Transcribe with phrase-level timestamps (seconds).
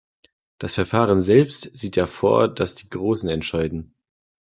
[0.57, 3.93] Das Verfahren selbst sieht ja vor, dass die Großen entscheiden.